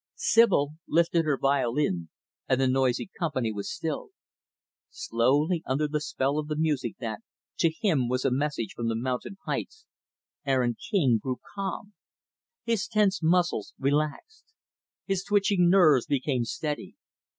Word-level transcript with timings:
Sibyl 0.15 0.71
lifted 0.87 1.25
her 1.25 1.37
violin 1.37 2.09
and 2.49 2.59
the 2.59 2.67
noisy 2.67 3.11
company 3.19 3.51
was 3.53 3.71
stilled. 3.71 4.09
Slowly, 4.89 5.61
under 5.67 5.87
the 5.87 6.01
spell 6.01 6.39
of 6.39 6.47
the 6.47 6.55
music 6.55 6.95
that, 6.99 7.19
to 7.59 7.69
him, 7.71 8.09
was 8.09 8.25
a 8.25 8.31
message 8.31 8.73
from 8.75 8.87
the 8.87 8.95
mountain 8.95 9.37
heights, 9.45 9.85
Aaron 10.43 10.75
King 10.89 11.19
grew 11.21 11.39
calm. 11.53 11.93
His 12.63 12.87
tense 12.87 13.21
muscles 13.21 13.75
relaxed. 13.77 14.45
His 15.05 15.23
twitching 15.23 15.69
nerves 15.69 16.07
became 16.07 16.45
steady. 16.45 16.95